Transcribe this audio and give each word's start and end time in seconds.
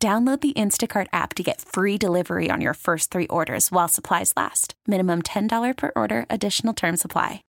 Download 0.00 0.40
the 0.40 0.52
Instacart 0.52 1.08
app 1.12 1.34
to 1.34 1.42
get 1.42 1.60
free 1.60 1.98
delivery 1.98 2.50
on 2.52 2.60
your 2.60 2.74
first 2.74 3.10
three 3.10 3.26
orders 3.26 3.72
while 3.72 3.88
supplies 3.88 4.32
last. 4.36 4.74
Minimum 4.86 5.22
$10 5.22 5.76
per 5.76 5.90
order, 5.96 6.24
additional 6.30 6.72
term 6.72 6.96
supply. 6.96 7.42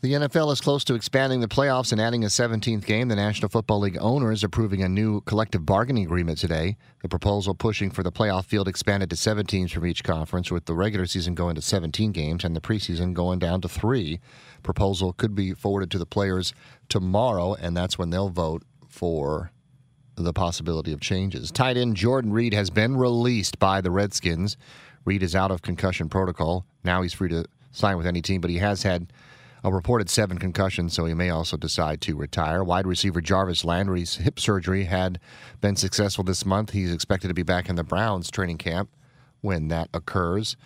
The 0.00 0.14
NFL 0.14 0.52
is 0.54 0.62
close 0.62 0.84
to 0.84 0.94
expanding 0.94 1.40
the 1.40 1.48
playoffs 1.48 1.92
and 1.92 2.00
adding 2.00 2.24
a 2.24 2.28
17th 2.28 2.86
game. 2.86 3.08
The 3.08 3.14
National 3.14 3.50
Football 3.50 3.80
League 3.80 3.98
owner 4.00 4.32
is 4.32 4.42
approving 4.42 4.82
a 4.82 4.88
new 4.88 5.20
collective 5.20 5.66
bargaining 5.66 6.04
agreement 6.04 6.38
today. 6.38 6.78
The 7.02 7.10
proposal 7.10 7.54
pushing 7.54 7.90
for 7.90 8.02
the 8.02 8.10
playoff 8.10 8.46
field 8.46 8.68
expanded 8.68 9.10
to 9.10 9.16
seven 9.16 9.44
teams 9.44 9.70
from 9.70 9.86
each 9.86 10.02
conference, 10.02 10.50
with 10.50 10.64
the 10.64 10.74
regular 10.74 11.04
season 11.04 11.34
going 11.34 11.56
to 11.56 11.62
17 11.62 12.10
games 12.10 12.42
and 12.42 12.56
the 12.56 12.60
preseason 12.62 13.12
going 13.12 13.38
down 13.38 13.60
to 13.60 13.68
three. 13.68 14.18
Proposal 14.62 15.12
could 15.12 15.34
be 15.34 15.52
forwarded 15.52 15.90
to 15.90 15.98
the 15.98 16.06
players 16.06 16.54
tomorrow, 16.88 17.54
and 17.54 17.76
that's 17.76 17.98
when 17.98 18.08
they'll 18.08 18.30
vote 18.30 18.64
for 18.88 19.52
the 20.16 20.32
possibility 20.32 20.92
of 20.92 21.00
changes. 21.00 21.50
Tight 21.50 21.76
end 21.76 21.96
Jordan 21.96 22.32
Reed 22.32 22.54
has 22.54 22.70
been 22.70 22.96
released 22.96 23.58
by 23.58 23.80
the 23.80 23.90
Redskins. 23.90 24.56
Reed 25.04 25.22
is 25.22 25.34
out 25.34 25.50
of 25.50 25.62
concussion 25.62 26.08
protocol. 26.08 26.64
Now 26.84 27.02
he's 27.02 27.12
free 27.12 27.28
to 27.30 27.44
sign 27.72 27.96
with 27.96 28.06
any 28.06 28.22
team, 28.22 28.40
but 28.40 28.50
he 28.50 28.58
has 28.58 28.82
had 28.82 29.12
a 29.64 29.72
reported 29.72 30.10
seven 30.10 30.38
concussions, 30.38 30.92
so 30.92 31.04
he 31.04 31.14
may 31.14 31.30
also 31.30 31.56
decide 31.56 32.00
to 32.02 32.16
retire. 32.16 32.64
Wide 32.64 32.86
receiver 32.86 33.20
Jarvis 33.20 33.64
Landry's 33.64 34.16
hip 34.16 34.40
surgery 34.40 34.84
had 34.84 35.20
been 35.60 35.76
successful 35.76 36.24
this 36.24 36.44
month. 36.44 36.70
He's 36.70 36.92
expected 36.92 37.28
to 37.28 37.34
be 37.34 37.44
back 37.44 37.68
in 37.68 37.76
the 37.76 37.84
Browns 37.84 38.30
training 38.30 38.58
camp 38.58 38.90
when 39.40 39.68
that 39.68 39.88
occurs. 39.94 40.56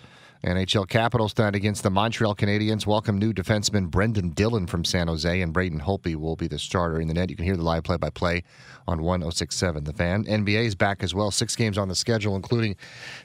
NHL 0.45 0.89
Capitals 0.89 1.33
tonight 1.33 1.55
against 1.55 1.83
the 1.83 1.91
Montreal 1.91 2.35
Canadiens. 2.35 2.87
Welcome 2.87 3.19
new 3.19 3.33
defenseman 3.33 3.91
Brendan 3.91 4.31
Dillon 4.31 4.67
from 4.67 4.85
San 4.85 5.09
Jose, 5.09 5.41
and 5.41 5.53
Braden 5.53 5.81
Holtby 5.81 6.15
will 6.17 6.37
be 6.37 6.47
the 6.47 6.59
starter 6.59 7.01
in 7.01 7.09
the 7.09 7.15
net. 7.15 7.31
You 7.31 7.37
can 7.37 7.45
hear 7.45 7.57
the 7.57 7.63
live 7.63 7.85
play 7.85 7.97
by 7.97 8.11
play 8.11 8.45
on 8.87 9.03
1067 9.03 9.85
The 9.85 9.93
Fan. 9.93 10.25
NBA 10.25 10.67
is 10.67 10.75
back 10.75 11.03
as 11.03 11.15
well. 11.15 11.31
Six 11.31 11.57
games 11.57 11.79
on 11.79 11.89
the 11.89 11.95
schedule, 11.95 12.37
including 12.37 12.77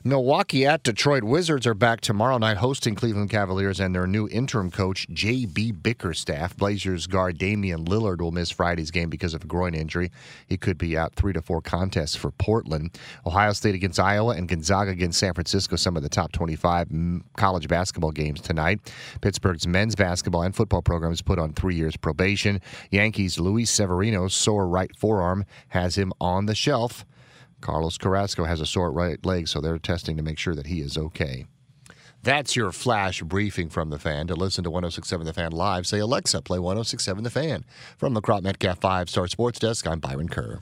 Milwaukee 0.03 0.65
at 0.65 0.83
Detroit. 0.83 1.23
Wizards 1.23 1.67
are 1.67 1.73
back 1.73 2.01
tomorrow 2.01 2.37
night 2.37 2.57
hosting 2.57 2.95
Cleveland 2.95 3.29
Cavaliers 3.29 3.79
and 3.79 3.93
their 3.93 4.07
new 4.07 4.27
interim 4.29 4.71
coach, 4.71 5.07
J.B. 5.11 5.73
Bickerstaff. 5.73 6.55
Blazers 6.57 7.07
guard 7.07 7.37
Damian 7.37 7.85
Lillard 7.85 8.21
will 8.21 8.31
miss 8.31 8.49
Friday's 8.49 8.89
game 8.89 9.09
because 9.09 9.33
of 9.33 9.43
a 9.43 9.47
groin 9.47 9.75
injury. 9.75 10.11
He 10.47 10.57
could 10.57 10.77
be 10.77 10.97
out 10.97 11.13
three 11.15 11.33
to 11.33 11.41
four 11.41 11.61
contests 11.61 12.15
for 12.15 12.31
Portland. 12.31 12.97
Ohio 13.25 13.53
State 13.53 13.75
against 13.75 13.99
Iowa 13.99 14.35
and 14.35 14.47
Gonzaga 14.47 14.91
against 14.91 15.19
San 15.19 15.33
Francisco, 15.33 15.75
some 15.75 15.97
of 15.97 16.03
the 16.03 16.09
top 16.09 16.31
25 16.31 16.89
college 17.37 17.67
basketball 17.67 18.11
games 18.11 18.41
tonight. 18.41 18.79
Pittsburgh's 19.21 19.67
men's 19.67 19.95
basketball 19.95 20.43
and 20.43 20.55
football 20.55 20.81
programs 20.81 21.21
put 21.21 21.39
on 21.39 21.53
three 21.53 21.75
years 21.75 21.97
probation. 21.97 22.61
Yankees' 22.89 23.39
Luis 23.39 23.69
Severino's 23.69 24.33
sore 24.33 24.67
right 24.67 24.95
forearm 24.95 25.45
has 25.69 25.95
him 25.97 26.13
on 26.19 26.45
the 26.45 26.55
shelf. 26.55 27.05
Carlos 27.61 27.97
Carrasco 27.97 28.45
has 28.45 28.59
a 28.59 28.65
sore 28.65 28.91
right 28.91 29.23
leg, 29.25 29.47
so 29.47 29.61
they're 29.61 29.77
testing 29.77 30.17
to 30.17 30.23
make 30.23 30.39
sure 30.39 30.55
that 30.55 30.67
he 30.67 30.81
is 30.81 30.97
okay. 30.97 31.45
That's 32.23 32.55
your 32.55 32.71
flash 32.71 33.21
briefing 33.23 33.69
from 33.69 33.89
the 33.89 33.97
fan. 33.97 34.27
To 34.27 34.35
listen 34.35 34.63
to 34.63 34.69
1067 34.69 35.25
The 35.25 35.33
Fan 35.33 35.51
live, 35.51 35.87
say 35.87 35.99
Alexa, 35.99 36.43
play 36.43 36.59
1067 36.59 37.23
The 37.23 37.29
Fan. 37.31 37.65
From 37.97 38.13
the 38.13 38.21
Crop 38.21 38.43
Metcalf 38.43 38.79
5 38.79 39.09
Star 39.09 39.27
Sports 39.27 39.59
Desk, 39.59 39.87
I'm 39.87 39.99
Byron 39.99 40.29
Kerr. 40.29 40.61